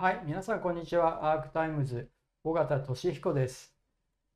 [0.00, 1.32] はい、皆さんこんにちは。
[1.32, 2.08] アークタイムズ
[2.44, 3.74] 尾形聡彦です。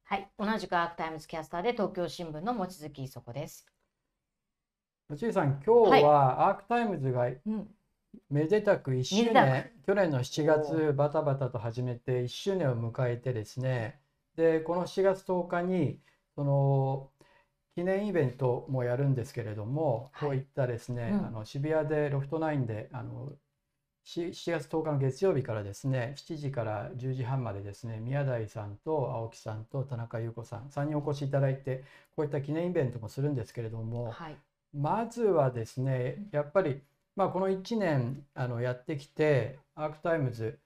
[0.03, 3.65] はい、同じくアークタイムズキャスターで東京新聞の望月衣塑子です。
[5.09, 7.69] 落井さん、今日はアークタイムズがうん、
[8.29, 14.01] めでたく1周年、去年の7月バタバタと始めて1周年を迎えてですね、
[14.35, 16.01] で、この7月10日に
[16.35, 17.09] その
[17.77, 20.29] 記念イベントもやるんですけれども、はい。
[20.31, 21.27] こういったですね、うん。
[21.27, 23.37] あの渋谷でロフトナインであのし
[24.05, 31.85] 7月10日の月曜日からですね7時から10時半までですね宮台さんと青木さんと田中優子さん3人お越しいただいて
[32.17, 34.37] こういった記念イベントもするんですけれどもはい、
[34.77, 36.81] まずはですねやっぱり、
[37.15, 40.59] まあ、この1年あのやってきてアークタイムズ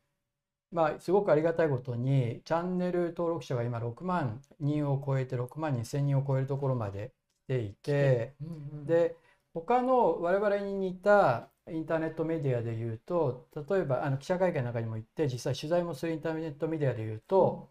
[0.72, 7.12] まあ、すごくありがたいことにチャンネル登録者が今6万人を超えて6万2,000人を超えるところまで
[7.44, 8.34] 来ていて。
[8.42, 9.16] うんうん、で
[9.56, 17.70] 他の我々に似たインターネットメディアでいうと例えばあの記者会見の中にも言って実際取材もするインターネットメディアでいうと、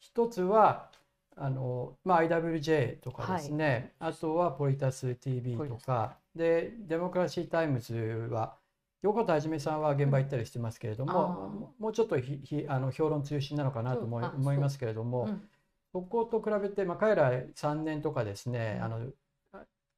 [0.00, 0.90] 一つは
[1.36, 6.16] あの、まあ、IWJ とかですね、あとはポリタス TV とか。
[6.34, 7.94] でデモクラシータイムズ
[8.30, 8.54] は
[9.02, 11.26] 横田はじめさんは現場行ったりしてますけれども、あー。
[11.28, 15.26] ももうちょっとひひあの評論中心なのかなと思い思いますけれども、う。
[15.28, 15.48] ん。
[15.92, 18.84] そこと比べて、まあ、彼ら3年とかですね、うん。
[18.84, 19.12] あの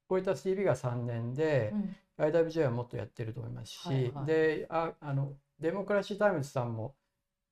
[0.07, 6.93] ポリタス TV が3年で、うん、IWJ はもっとやってると思いますし、はいはいでああのデモクラシータイムズさんも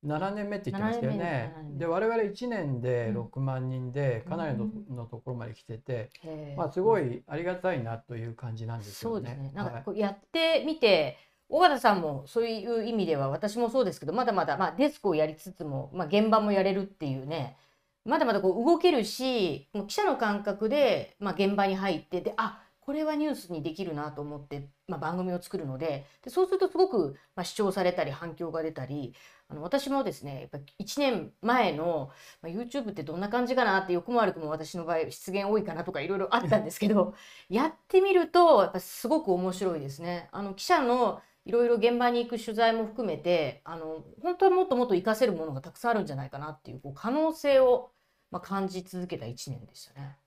[0.06, 9.30] 7年目って言ってましたよね7年目です7年目で我々1年でうん6万人でかなりの,、うんのところまで来てて、へーまあ、すごいありがたいなという感じなんですよね。
[9.30, 9.52] そうですね。
[9.54, 11.18] なんはいかこうやってみて、
[11.50, 17.58] 尾形さんもそういう意味では私もそうですけど、まだまだまあデスクをやりつつも、まあ現場もやれるっていうね。
[18.04, 29.14] まだまだこう動けるし、もう記者の感覚でまあ現場に入ってで、あ、これはニュースにできるなと思って、まあ、番組を作るのででそうするとすごく、まあ、視聴されたり反響が出たり
[29.48, 32.10] あの私もですねやっぱ1年前の、
[32.42, 37.14] まあ、YouTube ってどんな感じかなって欲も悪くも私の場合出現多いかなとかいろいろあったんですけど
[37.48, 40.28] やってみるとやっぱすごく面白いですね。
[40.34, 47.94] あの記者のいろいろ現場に行く取材も含めてあの本当はもっともっと活かせるものがたくさんあるんじゃないかなっていうこう可能性を、
[48.32, 50.18] まあ、感じ続けた1年でしたね。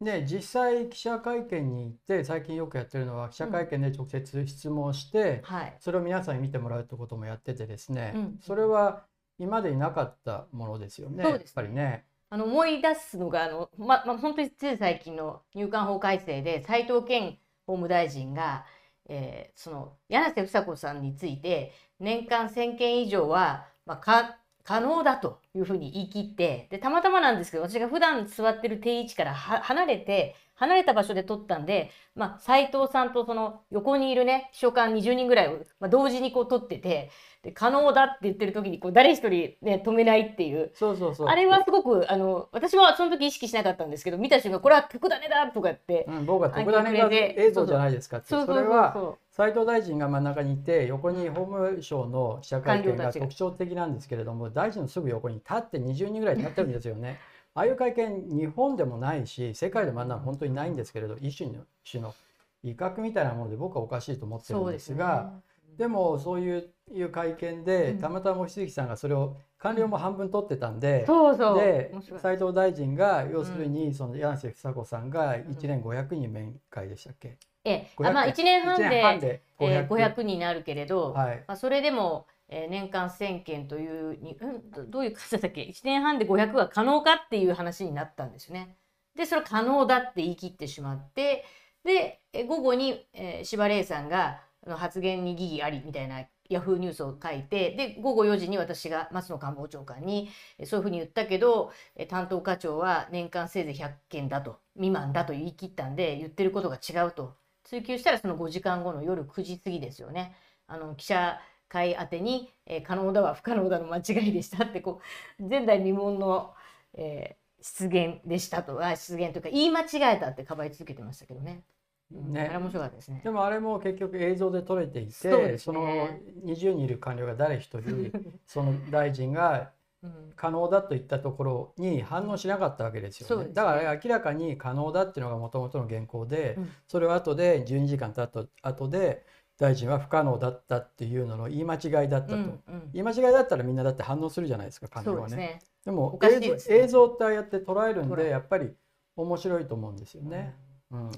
[0.00, 9.04] で実際記者会見に行って最近よくやってるのは記者会見で直接質問して、はい、それを皆さんに見てもらうってこともやっててですね、うんそれは
[9.38, 11.30] 今までになかったものですよねね。
[11.30, 12.04] やっぱりね。
[12.30, 18.64] あの思い出すのがあの、まま、本当につい最近の入管法改正で斉藤健法務大臣が、
[19.08, 37.10] えーその柳瀬房子さんについて年間1,000件以上は、まあ、か可能だというふうに言い切ってでたまたまなんですけど私が普段座ってる定位置からは離れて離れた場所で撮ったんで、まあ、斉藤さんとその横にいるね秘書官20人ぐらいを、まあ、同時にこう撮ってて
[37.42, 40.72] で可能だって言ってる時にこう誰一人、ね、止めないっていう。
[40.74, 41.28] そうそうそう。
[41.28, 57.18] あれはすごくあの私はその時意識しなかったんですけど見た瞬間これは特ダネだとかって、うん、僕は特ダネあれで映像じゃないですかってそうそうそうそれはそ斉藤大臣が真ん中にいて横に法務省の記者会見がが特徴的なんですけれども大臣のすぐ横に立って20人ぐらい立ってるんですよね。
[57.52, 62.14] ああいう会見日本でもないし世界でもあんなの本当にないんですけれど一種の種の
[62.62, 65.34] 威嚇みたいなもので僕はおかしいと思ってるんですが。
[65.76, 69.36] でもそういういう会見でうんたまたま望月さんがそれを
[69.66, 71.58] 官僚も半分取ってたんで、そうそう。
[71.58, 81.44] で斉藤大臣が要するにその柳瀬房子さんが1年500人面会でしたっけ、え500あまあ1年半1で年半でえー500 500になるけれど、はい。
[81.48, 88.76] まあ、それでも、えー年間1000件というに、うん、どどういう数だっけ？1年半で500は可能かっていう話になったんですよね。
[89.16, 91.44] でそれは可能だって言い切ってしまって
[91.84, 100.30] でえー午後に、えー、柴玲さんがあの発言に疑義ありみたいなヤフーニュースを書いてで午後4時に私が松野官房長官に
[100.64, 101.72] そういうふうに言ったけど
[102.08, 107.34] 担当課長は年間せいぜい100件だと未満だと言い切ったんで言ってることが違うと
[107.64, 110.36] 追求したらその5時間後の夜9時過ぎですよね。
[110.68, 115.00] あの記者会宛てに、え可能だは不可能だの間違いでしたってこ
[115.40, 116.54] う前代未聞の、
[116.94, 121.64] えー失言でしたとあ失言というか言い間違えたってかばい続けてましたけどね。
[122.12, 122.50] うんね。
[122.54, 123.20] 面白かったですね。
[123.24, 123.30] で。
[123.30, 128.12] もあれも結局映像で撮れていてそうですそ,、ねの20人いる官僚が誰一人
[128.46, 129.72] その大臣が
[130.02, 130.32] うん。
[130.36, 133.46] 可能だと言ったところに反応しなかったわけですよね。
[133.46, 133.50] ね。
[133.52, 136.70] だから明らかに可能だっていうのがもともとの原稿で、うん。
[136.86, 139.24] それを後で12時間経った後で
[139.58, 142.34] 大臣は不可能だったっていうのの言い間違いだったと。
[142.34, 142.90] うんうん。
[142.92, 145.60] 言い間違いだったらみんなだって反応するじゃないですか官僚はね。
[145.84, 148.74] でも映像映像ってああやって捉えるんでやっぱり
[149.16, 150.54] 面白いと思うんですよね。
[150.90, 151.10] うん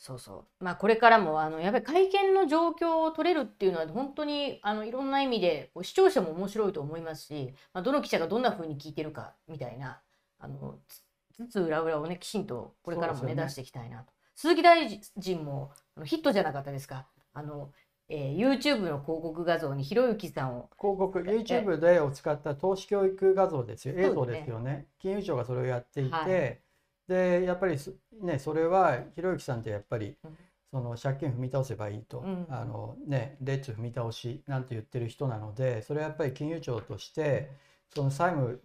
[0.00, 0.64] そうそう。
[0.64, 10.00] まあこれからもあのやっぱり会見の状況を取れるっていうのは本当にあのいろんな意味で視聴者も面白いと思いますし、まあ、どの記者がどんな風に聞いてるかみたいな
[10.38, 11.02] あのつ
[11.46, 14.12] つつ裏裏をねきちんとこれからもねね出していきたいなと。
[14.36, 14.88] 鈴木大
[15.20, 17.06] 臣もあのヒットじゃなかったですか。
[17.34, 17.70] あの、
[18.08, 26.60] えー YouTube の広告画像にひろゆきさんを広告 YouTube でを使った投資教育画像ですよそうですね映像ですよね金融庁がそれをやっていて、はい
[27.10, 27.92] でやっぱりす
[28.22, 30.36] ねそれはひろゆきさんってやっぱりうん。
[30.72, 32.46] その借金踏み倒せばいいと、うん。
[32.48, 37.50] あのねレッツ踏み倒しなんて言ってる人なのでそれはやっぱり金融庁として
[37.92, 38.60] その債務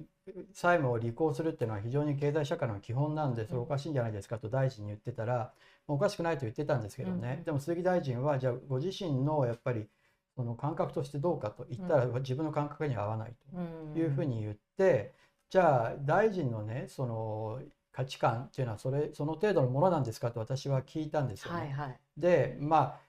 [0.53, 5.51] 債務を履行するっていうのは非常に経済社会の基本なんでそれおかしいんじゃないですかと大臣に言ってたら
[5.87, 7.43] おかしくないと言ってたんですけどね、うん。
[7.43, 9.87] でも鈴木大臣はじゃあご自身のやっぱり
[10.35, 13.33] その感覚としてどうかと言ったら自分の感覚には合わない
[13.93, 15.13] というふうにに言って、
[15.49, 17.61] じゃあ大臣のねその
[17.95, 21.59] 価値観っていうのはそれその程度のものなんですかと私は聞いたんですよね。
[21.59, 21.99] はいはい。
[22.17, 22.99] でまあ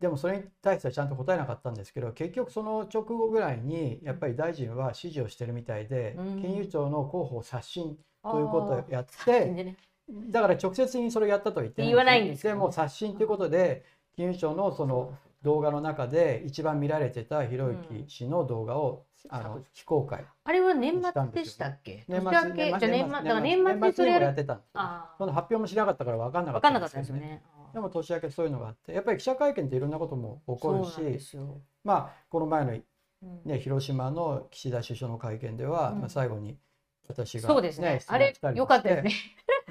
[0.00, 6.42] でもそれに対してはちゃんと答えなかったんですけど結局その直後ぐらいにやっぱり大臣は指示をしてるみたいで、うん。
[6.42, 9.76] 金融庁の広報刷新ということをやってでね。
[10.08, 13.84] だから直接にそれをやったとは言って言わないんですけどねでも刷新ということで
[14.16, 17.76] 金融庁のその動画の中で一番見られてたひろゆ
[18.06, 22.04] き氏の動画を、あの非公開あれは年末でしたっけ？
[22.08, 22.86] 年末年末だか
[23.22, 24.26] ら年末年末それやる？
[24.32, 24.70] ってたんです
[25.18, 27.42] その発表もしなかったから分かんなあ、かったんですよね。
[27.72, 30.84] でも年明けそういうのがあってやっぱり記者会見っていろんなことも起こる
[31.18, 31.36] し。
[31.84, 32.80] まあこの前の、うん。
[33.44, 36.00] ね、広島の岸田首相の会見では、うん。
[36.00, 36.58] まあ、最後に
[37.08, 37.98] 私が、そうですね。
[38.00, 39.10] 質あれ良かったですね。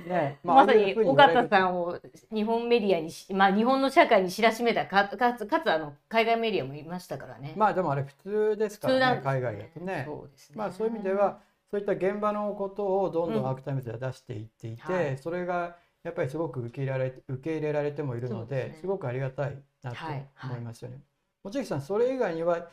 [0.07, 1.99] ね まさにああいうふうに言われる形さんを
[2.31, 7.53] 日本メディアにし、まあ日本の社会に知らしめたかかつかつあの海外メディアもいましたからね。
[7.57, 10.03] まあでもあれ普通ですからね海外だとね。
[10.05, 10.55] そうですね。
[10.57, 11.39] まあそういう意味では
[11.71, 20.99] そういった現場のことをどんどうんんアークタイムズでは出していっていて、はいそれがやっぱりすごく受け入れられ受け入れられてもいるのでねすごくありがたいなとはいはい思いますよね。
[21.43, 22.69] 望月さんそれ以外には、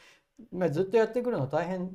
[0.53, 1.91] まあ、ずっとやってくるの大変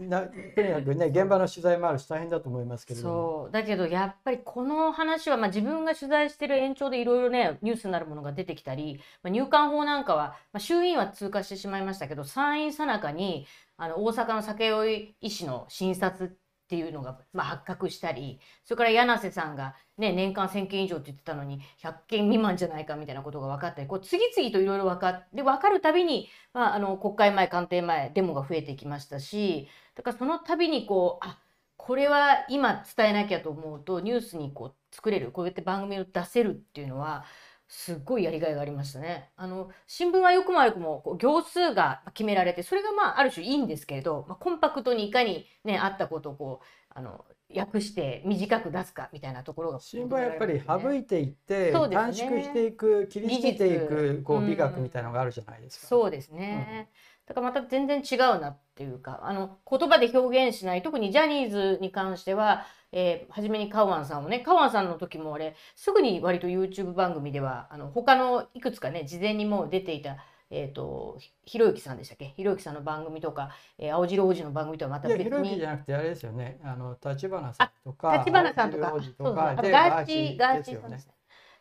[0.00, 3.14] なとにかくね現場の取材もあるし大変だと思いますけれども。
[3.14, 13.46] そうだけどやっぱりこの話は、まあ、自分が取材してる延長でいろいろねニュースになるものが出てきたり、まあ、入管法なんかは、まあ、衆院は通過してしまいましたけど参院さなかに
[13.76, 31.38] あの大阪の酒酔い医師の診察っていうのが、まあ、発覚したりそれから柳瀬さんが、ね、年間1,000件以上って言ってたのに100件未満じゃないかみたいなことが分かったりこう次々といろいろ分かって分かるたびに、まあ、あの国会前官邸前デモが増えてきましたしだからその度にこうあ
[31.76, 37.24] これは今伝えなきゃと思うとニュースにこう作れるこうやって番組を出せるっていうのは
[37.68, 39.30] すっごいやりがいがありましたね。
[39.36, 46.64] あの新聞はよくも悪くもこう行数が決められてそれがまあある種いいんですけれど、まあ、コンパクトにいかにねあったことをこう
[46.94, 47.24] あの
[47.54, 55.86] 訳して短く出すかみたいなところが新聞はやっぱり省いいていって、ね短縮していく切り捨ててい技く術こう美学うんみたいなのがあるじゃないですか。
[55.86, 56.88] そうですね。
[57.26, 62.66] だからまた全然違うなっていうかあの言葉で表現しない特にジャニーズに関しては、
[62.96, 70.16] えー初めにカウアンさんをねカウアンさんの時もあれすぐに割と YouTube 番組ではあの他のいくつかね事前にもう出ていた、
[70.48, 72.32] えー、とひひろゆきさんでしたっけ？
[72.36, 76.60] ひろゆきさんの番組とか、えー青白王子の番組とはまた別いやひろゆきにじゃなくてあれですよね。
[76.62, 78.94] あの立花さんとか立花さんとか。
[79.18, 81.14] そうだあととかでガーチーガーチーさんですね。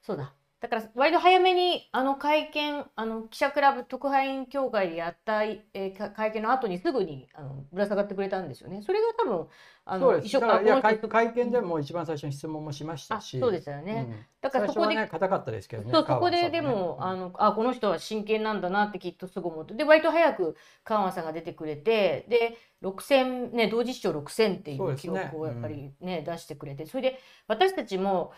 [0.04, 0.32] そうだ。
[0.60, 8.82] だから割と早めにあの会見あの記者クラブ特派員協会でやった、えーか会見の後にすぐにあのぶら下がってくれたんですよね。
[8.82, 9.48] それが多分
[9.86, 14.08] あの一緒だからいや会見でも一番最初に質問もしましたあしそうでしたよね。
[14.10, 14.26] うん。
[14.40, 17.06] だからそこでね硬かったですけどねそうそこででも、うん。
[17.06, 19.74] あのあこの人は真剣なんだなってきっとすぐ思って。
[19.74, 26.86] で割と早く川野さんが出てくれてで6000ね同時視聴6000っていう記録をやっぱりね出してくれて。
[26.86, 28.32] それで私たちも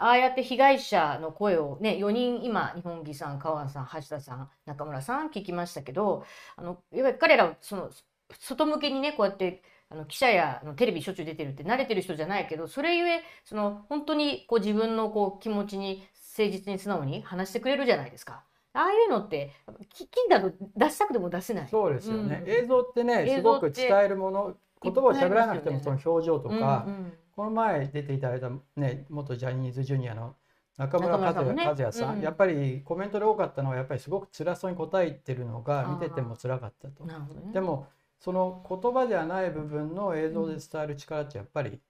[0.00, 6.24] ああやって被害者の声をね4人今日本木さん川野さん橋田さん中村さん聞きましたけど
[6.56, 7.90] あのやっぱり彼らはその
[8.38, 16.02] 外向けにねこうやってあの記者やあのテレビしょっちゅう出てるって慣れてる人じゃないけどそれゆえその本当にこう自分のこう気持ちに
[16.38, 18.44] 誠実に素直に話してくれるじゃないですか。
[18.72, 19.50] ああいうのって
[19.92, 21.68] き金だと出したくても出せない。
[21.68, 30.34] そうですよね、うん映像ってねすごく伝えるもの言葉を喋らなくてもその表情とか、うんうんこの前出ていただいたね元ジャニーズジュニアの
[30.76, 37.06] 中村和也和也さん、うんやっぱりコメントで多かったのはやっぱりすごく辛そうに答えてるのが見てても辛かったと。
[37.06, 37.52] なるほどね。
[37.54, 37.86] でも
[38.20, 41.80] その言葉ではない部分の映像で伝える力ってやっぱり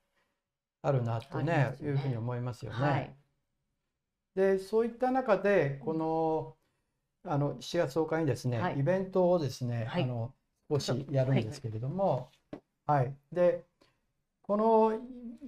[0.82, 1.92] あるなとねますよね。
[1.92, 2.78] いうふうに思いますよね。
[2.78, 3.16] はい。
[4.34, 6.56] でそういった中でこの
[7.25, 8.78] あの7月10日にですね、はい。
[8.78, 10.04] イベントをですね、はい。
[10.04, 10.32] あの
[10.70, 12.30] 少しやるんですけれども、
[12.87, 13.64] はい、で
[14.42, 14.94] この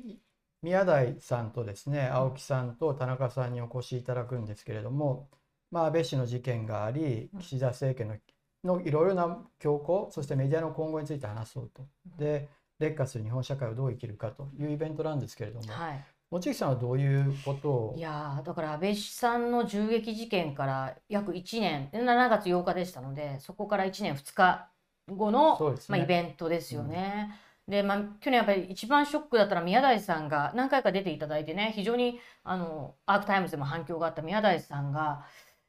[0.04, 0.18] い
[0.62, 5.28] 宮台さんとですね青木さんと田中さんにお越しいただくんですけれども、
[5.70, 8.16] まあ、安倍氏の事件があり岸田政権の
[8.64, 11.82] のいろいろな強行そしてメディアの今後について話そうと。
[12.18, 17.94] で劣化する日本社会をどう生きるかというイベントなんですけれども、はい、望月さんはどういうことを？
[17.96, 24.68] いやーだから安倍さんの銃撃事件から約1年7月8日でしたのでそこから1年2日
[25.08, 25.76] 後の、ね。
[25.88, 27.38] まあ、イベントですよね。
[27.68, 35.24] でまあ、去年やっぱり一番ショックだったのは宮台さんが何回か出ていただいてね非常にあのアークタイムズでも反響があった宮台さんが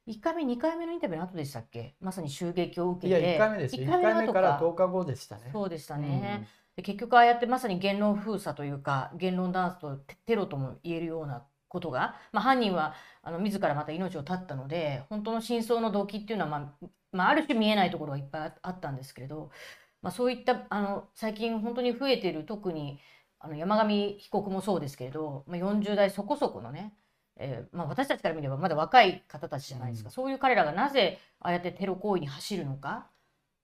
[0.07, 1.95] 1回目2回目のインタビューの後でしたっけ？
[2.01, 3.83] まさに襲撃を受いやけて1回目ですよ。
[3.83, 5.49] 一1回目から10日後でしたね。
[5.51, 6.47] そうでしたうんね。
[6.75, 19.51] で結局ああやってまさに言論封鎖というか言論弾圧とテテロとも言えるようなことが、まあ、犯人はあの自らまた命を絶ったので本当の真相の動機っていうのは、まあまあ、ある種見えないところがいっぱいああったんですけれど、
[20.01, 22.99] まあ、そういったあの最近本当に増えている特に
[23.39, 26.93] あの山上被告もそうですけれど、まあ、40代そこそこのね
[27.37, 33.07] えーまあ、私たちから見ればまだ若い方たちじゃないですか、うんそういう彼らがなぜああやってテロ行為に走るのか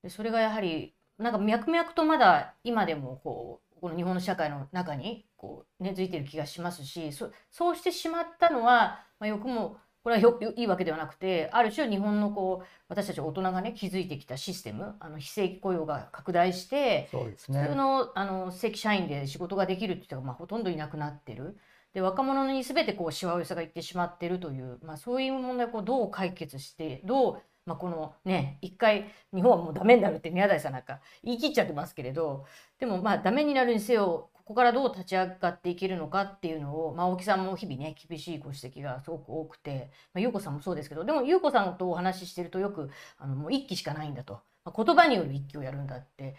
[0.04, 17.76] でそれがやはりなんか脈々とまだ今でもこうこの日本の社会の中にこう根付いてる気がしますしそそうしてしまったのは、まあ、よくもこれはよよいいわけではなくてある種日本のこう私たち大人がね築いてきたシステムあの非正規雇用が拡大してそうですね普通。
[17.76, 21.58] のあの正規社員で仕事ができるって人がまあほとんどいなくなってる。
[21.93, 32.46] で若者に全てこうしわ寄せがいってしまってるという、まあ、そういう問題をこうどう解決してどう、まあ、このね一回日本はもうダメになるって宮台さんなんか言い切っちゃってますけれど
[32.79, 46.36] でもまあダメになるにせよここからどう立ち上がっていけるのかっていうのを、まあ、青木さんも日々ね厳しいご指摘がすごく多くて、まあ、優子さんもそうですけどでも優子さんとお話ししてるとよくあのもう一期しかないんだと、まあ、言葉による一期をやるんだって。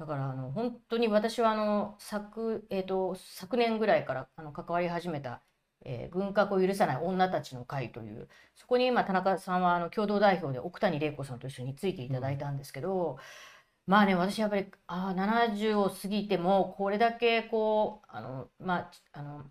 [0.00, 5.42] だからあの本当に私はあの昨,、えー、と昨年ぐらいからあの関わり始めた、
[5.84, 8.26] えー軍拡を許さない女たちの会という
[8.56, 13.18] そこに今田中さんはあの共同代表で奥谷玲子さんと一緒についていただいたんですけど、
[13.86, 19.44] まあね私やっぱりあ70を過ぎてもこれだけこうあのまああの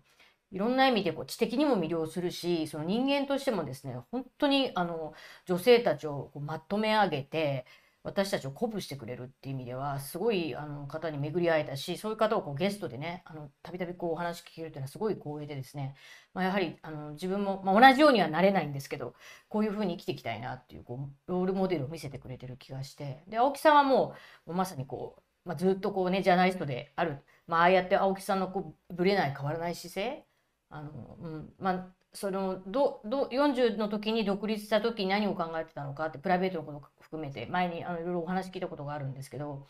[0.50, 5.14] いろんな意味でこう知的にも魅了するしその人間としてもですね本当にあの
[5.46, 7.66] 女性たちをこうまとめ上げて
[8.02, 13.24] 私たちを鼓舞してくれるっていう意味ではすごいあの方に巡り会えたしそういう方をこうゲストでね
[13.62, 15.94] たびたびお話聞けるっていうのはすごい光栄でですね、
[16.32, 19.14] まあ、やはりあの自分も、まあ、同じようにはなれないんですけど
[19.48, 23.22] こういうふうに生きていきたいなっていうこうロールモデルを見せてくれてる気がして。
[23.28, 24.14] で青木さんはも
[24.46, 30.24] うまさにこう、まあ、ずっとこうねジャーナリストである、まあああやって青木さんのこうぶれない変わらない姿勢
[30.70, 39.66] あの、うん、まあそのどど40の時に独立した時に何を考えてたのかってプライベートのこと含めて前にあのいろいろお話聞いたことがあるんですけど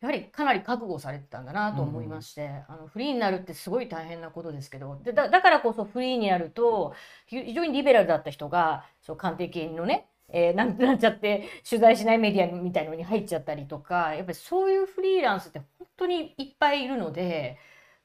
[0.00, 6.94] やはりかなり覚悟されてたんだなと思いまして、あのフリーになるってすごい大変なことですけどでだだからこそフリーになると
[7.26, 17.58] 非常にリベラルだった人がそう官邸系のねえーなんてなっちゃって取材しないメディアみたいのに入っちゃったりとかやっぱりそういうフリーランスって本当にいっぱいいるので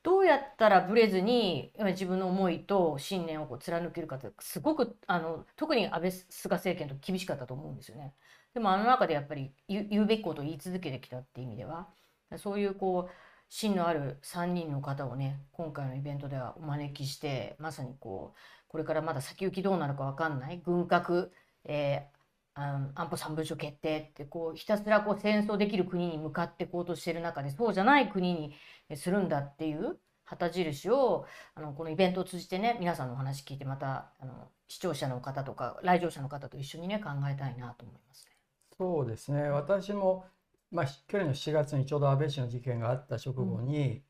[0.06, 8.14] どうやったらブレずに自分の思いと信念をこう貫けるかってすごくあの特に安倍菅政権と厳しかったと思うんですよね。
[8.54, 11.88] でもあの中でやっぱり言うべきことを言い続けてきたって意味では
[12.38, 13.14] そういうこう
[13.50, 21.32] 芯のある3人の方をね今回のイベントではお招きしてまさにこうこれからまだ先行きどうなるか分かんない軍拡、
[21.64, 22.15] えー
[22.56, 28.56] 安保三文書決定ってこうひたすらこう戦争できる国に向かっていこうとしてる中でそうじゃない国に
[28.90, 38.32] えするんだっていう旗印をあのこのイベントを通じてね皆さんのお話聞いてまたあの視聴者の方とか来場者の方と一緒にね考えたいなと思いますね。
[38.78, 39.44] そうですね。
[39.44, 40.26] 私も、
[40.72, 44.02] まあ、去年の7月にちょうど安倍氏の事件があった直後に、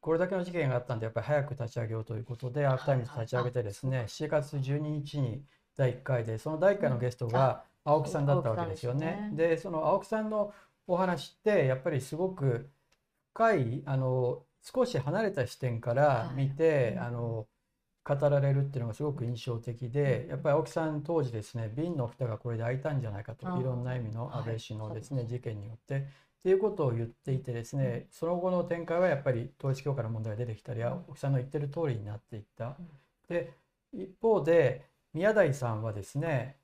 [0.00, 5.42] これだけの事件があったんでやっぱり早く立ち上げようということでアークタイムズ立ち上げてですね7月12日に
[5.76, 9.30] 第1回でその第1回のゲストが青木さんだったわけですよね。
[9.34, 10.52] でその青木さんの
[10.86, 12.68] お話ってやっぱりすごく
[13.32, 17.46] 深いあの少し離れた視点から見て、はいあの
[18.02, 24.38] 語られるっていうのがすごく印象的で、やっぱり青木さん当時ですね瓶の蓋がこれで開いたんじゃないかといろんな意味のはい。
[24.38, 25.34] 安倍氏のですね、そうです。
[25.34, 25.96] 事件によって。
[25.98, 26.02] っ
[26.42, 32.76] ていうことを言っていてですね、その後の展開はやっぱり統一教会の問題が出てきたり、うん青木さんの言ってる通りになっていった。
[32.78, 32.88] うん。
[33.28, 33.52] で
[33.92, 36.56] 一方で宮台さんはですね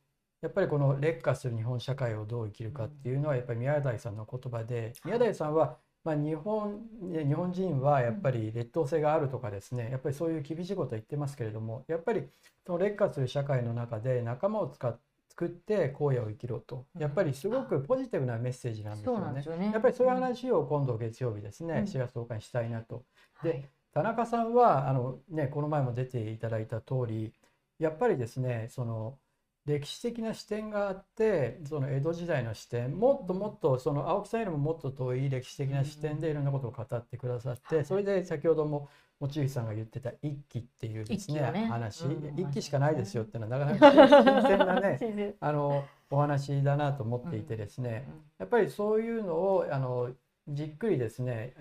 [0.42, 12.24] やっぱりこの劣化する日本社会をどう生きるかっていうのはやっぱり宮台さんの言葉で宮台さんはまあ日本ね日本人はやっぱり劣等性があるとかですねやっぱりそういう厳しいことは言ってますけれどもやっぱり
[12.64, 14.98] その劣化する社会の中で仲間を使っ
[15.36, 19.42] 作って荒野を生きろとうんやっぱりすごくポジティブなメッセージなんですよね。
[19.44, 19.70] よね。
[19.70, 23.04] やっぱりそういう話を今度月曜日ですねうん4月10日にしたいなと。
[23.34, 27.32] はいで田中さんはあの、ね、この前も出ていただいた通り
[27.78, 29.18] やっぱりですねその
[29.66, 38.88] 歴史的な視点があってその江戸時代の視点もっともっとその青木さんよりももっと遠い歴史的な視点でいろんなことを語ってくださってそれで先ほども
[39.20, 41.66] 望月さんが言ってた一揆っていうですねね。
[41.66, 48.06] 話、うん一揆しかないですよっていうのはなかなか 新鮮なね あのお話だなと思っていてですね、
[48.38, 50.12] やっぱりそういうのをあの
[50.46, 51.52] じっくりですね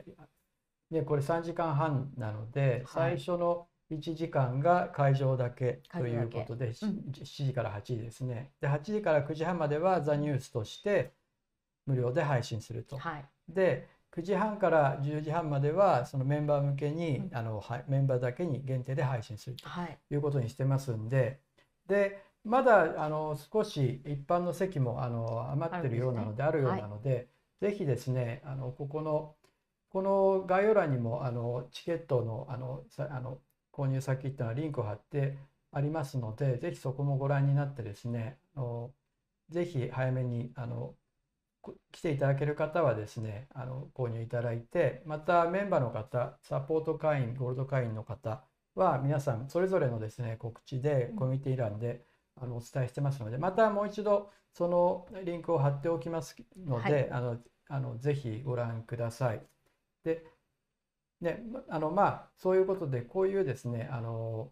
[0.92, 3.18] でこれ3時間半なので、はい。
[3.18, 6.72] 最初の1時間が会場だけということで、うん。
[7.14, 8.52] 7時から8時ですね。
[8.60, 11.14] で8時から9時半までは「ザ・ニュースとして
[11.86, 12.98] 無料で配信すると。
[12.98, 13.26] はい。
[13.48, 17.38] で9時半から10時半まではそのメンバー向けに、うん。
[17.38, 19.98] あのはいメンバーだけに限定で配信するとはい。
[20.10, 21.40] いうことにしてますんで。
[21.88, 27.28] でまだあの少し一般の席もあの余ってるようなのであるようなので、
[27.60, 29.36] ぜひですねあのここの
[29.90, 33.40] この概要欄にもあのチケットのあのさあの
[33.76, 35.38] 購入先っていうのはリンクを貼って
[35.72, 38.38] ありますのでぜひそこもご覧になってですね
[39.50, 40.96] ぜひ早めにあの
[41.62, 48.44] こ来ていただける方はですねあの購入いただいてまたメンバーの方サポート会員ゴールド会員の方
[48.76, 52.06] は皆さんそれぞれのですね告知でうんコミュニティ欄で
[52.42, 59.42] あのお伝えしてますのでまたもう一度そのリンクを貼っておきますので、はいあのあのぜひご覧ください。
[60.04, 60.24] で
[61.22, 64.52] ねまあのまあそういうことでこういうですねあの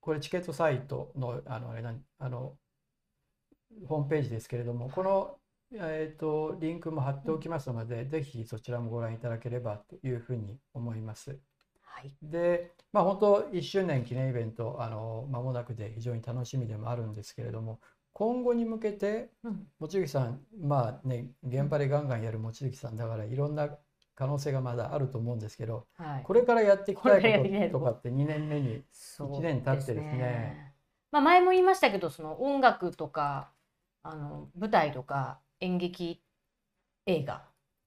[0.00, 2.54] これチケットサイトのあのあれなんあの
[3.86, 5.36] ホームページですけれどもこの
[5.72, 11.38] えー、とリンクも貼っておきますので、ぜひそちらもご覧いただければというふうに思います。
[11.82, 12.14] はい。
[12.22, 17.80] で、まあ、本当1周年記念イベントあの間もなくで非常に楽しみでもあるんですけれども
[18.12, 19.66] 今後に向けてうん。
[19.80, 23.68] 望月さんまあね現場でガンガンやる望月さんだからいろんな
[24.18, 26.22] 可能性がまだあると思うんですけどはい。
[26.24, 30.74] これからやっていきたいことととかって2年目にそう一年経ってですね。
[31.12, 33.52] まあ、前も言いましたけどその音楽とか
[34.02, 36.20] あの舞台とか演劇
[37.06, 37.44] 映画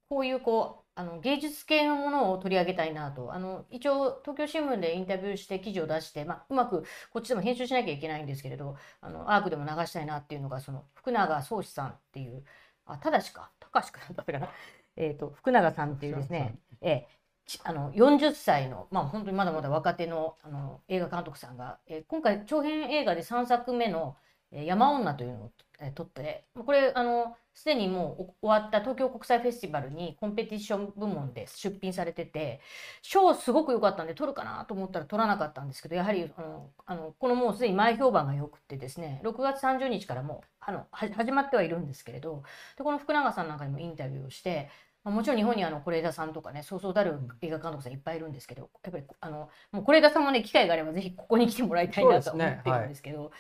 [0.10, 3.34] こういうこうあの芸術系のものを取り上げたいなと。
[3.34, 12.46] あの一応東京新聞でインタビューして記事を出して、まあ、うまくこっちでも編集しなきゃいけないんですけれどあのアークでも流したいなっていうのがその福永壮志さんっていう
[12.86, 13.52] あただしか？
[13.60, 14.50] 高しかだったかな、
[14.96, 17.08] えー、と福永さんっていうですね、ええ
[17.46, 32.62] ちあの40歳の、まあ、本当にまだまだ若手のあの映画監督さんが、えー今回長編映画で3作目の「えー山女」というのを、えー撮ってこれあのすでにもう終わった東京国際フェスティバルにコンペティション部門で出品されてて
[33.02, 42.44] 賞すごく良かったんで取るかなと思ったら取らなかったんですけどやはりあのあのこのもうすでに前評判が良くてですね6月30日からもうあの始まってはいるんですけれど
[42.78, 44.70] でこの福永さんなんかにもインタビューをして、
[45.04, 53.32] もちろん日本にあの是枝さんとかねそうそうたる映画監督さんいっぱいいるんですけどやっぱりあのもう是枝さんもね機会があればぜひここに来てもらいたいなと思ってるんですけど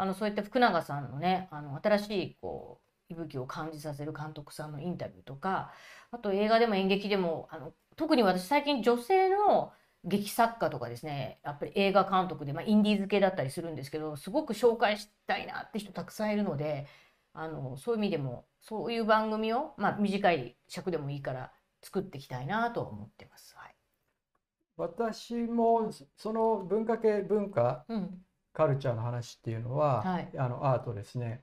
[0.00, 5.72] あのそういった福永さんのねあの新しいこう息吹を感じさせる監督さんのインタビューとか
[6.10, 9.72] あと映画でも演劇でもあの特に私最近女性の
[10.04, 16.86] 劇作家とかですねやっぱり映画監督で、まあ、インディーズ系だったりするんですけどすごく紹介したいなって人たくさんいるので
[17.34, 23.54] あのそういう意味でもそういう番組を、まあ、短い尺でもいいから作っていきたいなと思ってます。
[23.56, 23.74] はい
[24.76, 30.30] 私もその文化系文化うんカルチャーの話っていうのは、はい。
[30.36, 31.42] あのアートですね。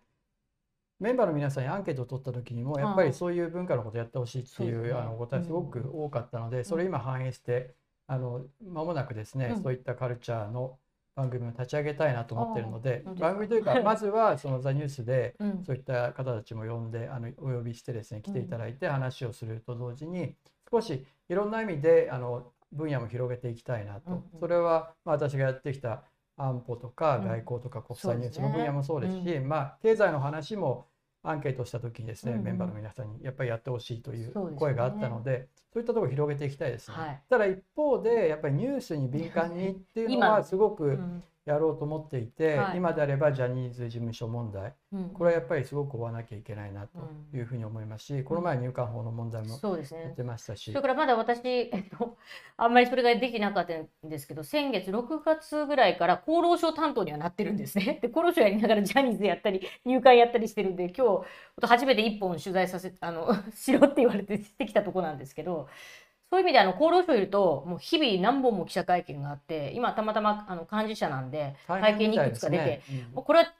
[1.00, 7.76] メンバーの皆さんにアンケートを取った時にもやっぱりそういう文化のことやってほしいっていそうあのお答えすごく多かったので、それ今反映して
[8.08, 9.64] あの間もなくですね、うん。
[9.64, 10.80] そういったカルチャーの
[11.16, 15.64] 番組を立ち上げたいなと思ってるので番組というかまずはその「ザニュースでうん。
[15.64, 20.36] そういった方たちも呼んであのお呼びしてですね来ていただいて話をすると同時に
[20.72, 26.04] 少しいろんな意味であの分野も広げていきたいなと、それは、まあ、私がやってきた
[26.38, 27.24] 安保とかうん。
[27.26, 30.88] 外交とか国際ニュースの分野もそうですし、うまあ、経済の話も
[31.24, 32.46] アンケートした時にですね、うんうん。
[32.46, 36.98] メンバーの皆さんにやっぱりやってほしいという声があったのでそういったところを広げていきたいですね。
[36.98, 37.22] はい。
[37.30, 42.78] ただ一方でやっぱりニュースに敏感にっていうの今はすごうくんやろうと思っていて、はい。
[42.78, 44.74] 今であればジャニーズ事務所問題。
[44.92, 45.10] うん。
[45.12, 47.00] これはやっぱりすごく追わなきゃいけないなと
[47.34, 50.02] いうふうに思いますし、この前入管法の問題もそうですね。
[50.02, 50.72] やってましたし。
[50.72, 51.40] それ、からまだ私、
[51.72, 52.18] えっと、
[52.58, 58.00] あんまりそれができなかったんですけど、先月6月ぐらいから厚労省担当にはなってるんですね。
[58.04, 61.24] で、厚労省やりながらジャニーズやったり、入管やったりしてるんで、今
[61.62, 65.70] 日、初めて一本取材させ、あの、 しろって言われてしてきたとこなんですけど、
[66.30, 72.82] そういう意味であの厚労省いると、もう日々何本も記者会見があって、今たまたまあの幹事社なんで、会見にいくつか出て、
[73.14, 73.54] もうこれは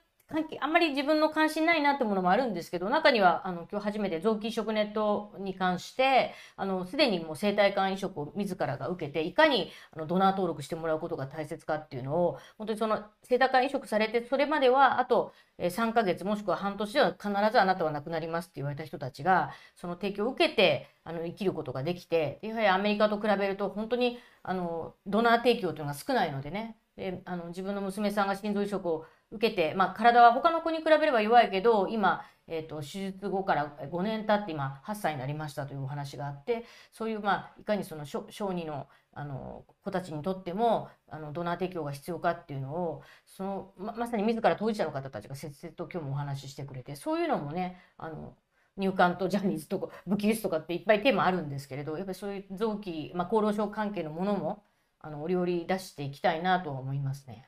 [0.60, 26.76] あんまり自分の関心ないなってものもあるんですけど中にはあの今日初めて臓器移植ネットに関してあのすでにもう生体肝移植を自らが受けていかにあのドナー登録してもらうことが大切かっていうのを本当にその生体肝移植されてそれまではあと3ヶ月もしくは半年では必ずあなたは亡くなりますって言われた人たちがその提供を受けてあの生きることができてやはりアメリカと比べると本当にあのドナー提供というのが少ないのでね。
[26.98, 48.34] であの自分の娘さんが心臓移植を受けて、まあ、体は他の子に比べれば弱いけど今、えーと、手術後から5年経って今8歳になりましたというお話があってそういう、まあ、いかにその小児のあの子たちにとってもあのドナー提供が必要かっていうのをそのままさに自ら当事者の方たちが切々と今日もお話ししてくれてそういうのもねあの
[48.76, 54.62] 入管とジャニーズとか武器輸出とかっていっぱいテーマあるんですけれどやっぱりそういう臓器、まあ、厚労省関係のものも
[55.00, 57.46] あの折々出していきたいなと思いますね。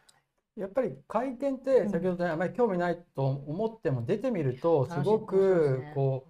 [0.56, 6.26] やっぱり会見って先ほどね、あまり興味ないと思っても出てみるとすごくこ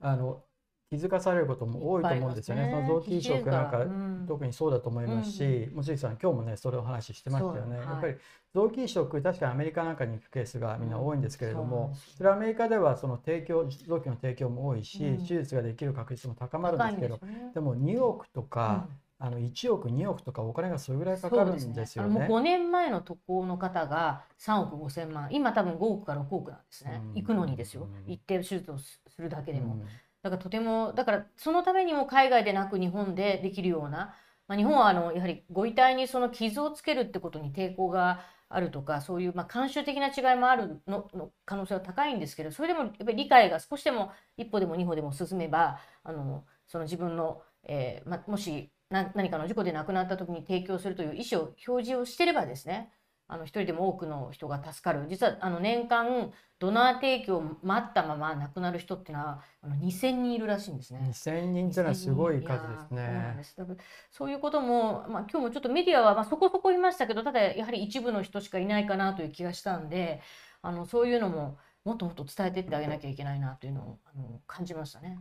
[0.00, 0.42] うあの
[0.90, 2.68] 気づかされることも多いと思うんですよね。
[2.70, 3.84] その臓器移植なんか、
[4.28, 7.78] 特にそうだと思いますし、望月さん今日もねそれをお話ししてましたよね。
[7.78, 8.14] やっぱり
[8.54, 17.00] 臓器移植確かにアメリカなんかに行くケースがみんな多いんですけれども、それはアメリカではその提供臓器の提供も多いし、手術ができる確率も高まるんです。
[17.00, 17.18] けど、
[17.54, 18.86] でも2億とか、
[19.18, 22.14] あの1億2億とかお金がそれぐらいかかるんですよね。
[22.18, 22.28] ね。
[22.28, 25.28] もう5年前の渡航の方が3億5千万。
[25.30, 29.78] 今多分5億から6億なんですね、行くのにですよ、一定手術をするだけでも。
[30.22, 34.14] だからとてもだからそのためにも海外でなく日本でできるような、
[34.48, 48.70] まあ、日本はあのやはりご遺体にその傷をつけるってことに抵抗があるとかそういうまあ慣習的な違いもあるのの可能性は高いんですけどそれでもやっぱり理解が少しでも一歩でも二歩でも進めばあのその自分の、えーまあ、もし
[49.14, 52.92] 何かの事故で亡くなった時に提供するという意思を表示をしてればですね
[53.26, 61.00] あの一人でも多くの人が助かる実はあの年間ドナー提供を待ったまま亡くなる人っていうのはあの2000人いるらしいんですね。
[61.10, 63.36] 2000人っていうのはすごい数ですね。
[63.42, 63.76] そう
[64.10, 70.20] そういうことも、まあ、今日もちょっとメディアは、まあ、そこそこいましたけどただやはり一部の人しかいないかなという気がしたんで
[70.60, 75.18] あのそういうのももっともっと伝えていってあげなきゃいけないなというのをあの感じましたね。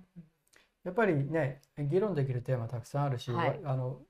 [0.83, 4.01] やっぱりね議論できるテーマたくさんあるし、はい、あの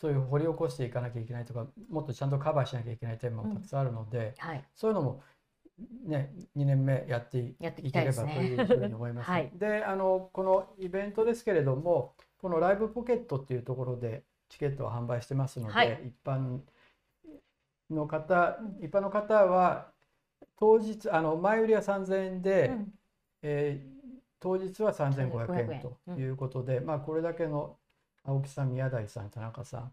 [0.00, 5.22] そういう掘り起こしていかなきゃいけないとかもっとちゃんとカバーしなきゃいけないテーマもたくさんあるので、うんはい、そういうのも
[6.06, 9.30] ね2年目やっていければというふうに思います。
[9.30, 16.60] はい、であのこのイベントですけれどもこのライブポケットっていうところでチケットを販売してますので、一般
[17.90, 19.90] の方一般の方は
[20.58, 22.94] 当日あの前売りは3000円で、うん、
[23.42, 23.97] えー
[24.40, 27.76] 当日は3500円ということで、うん、まあこれだけの
[28.24, 29.92] 青木さん宮台さん田中さん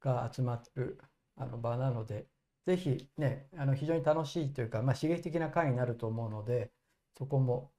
[0.00, 0.98] が集まる
[1.36, 2.26] あの場なので、
[2.66, 6.70] ぜひねあの非常に楽しいというか、まあ、刺激的な会になると思うので
[7.18, 7.70] そこも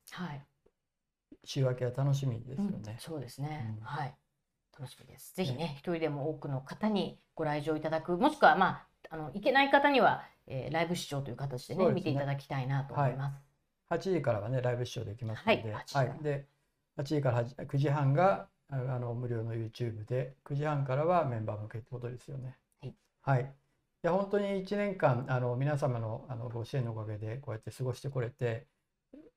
[1.44, 2.72] 週明けは楽しみですよね。
[2.88, 4.16] うん、そうですね、うん、はい。
[4.78, 5.36] 楽しみです。
[5.36, 11.92] ぜひね、一人でも多くの方にご来場いただく、もしくは、まあ、あの行けない方には、えー、ライブ視聴という形でね、ね。
[11.92, 13.34] 見ていただきたいなと思います。
[13.34, 13.51] はい
[13.92, 16.48] 8時からはねライブ視聴できますので、はい、はい、で
[16.98, 22.56] 8時から9時半があの無料の YouTube で9時半からはメンバー向けってことですよね。
[22.82, 23.46] はい、はい、い
[24.04, 28.68] や本当に1年間あの皆様のあのご支援のおかげでこうやって過ごしてこれて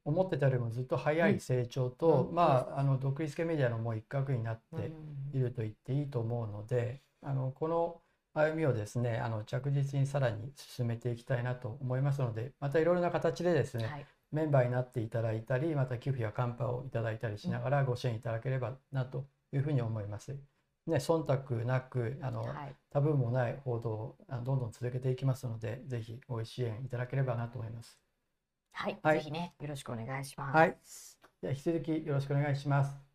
[0.04, 4.92] 思ってたよりもずっと早い成長と、うん、まああの独立系メディアのもう一角になって
[5.32, 8.00] いると言っていいと思うので、あのこの
[8.34, 20.36] 歩みをですねあの着実にさらに進めていきたいなと思いますのでまたいろいろな形でですね、はいメンバーになっていただいたりまた寄付やカンパをいただいたりしながらご支援いただければなというふうに思います。
[20.86, 27.98] ね、忖度なくあの、はい、タブーもない報道をどんどん続けていきますのでぜひご支援いただければなと思います。
[28.72, 30.56] はい、はい、ぜひねよろしくお願いします。
[30.56, 30.76] はい、
[31.40, 33.13] では引き続きよろしくお願いします。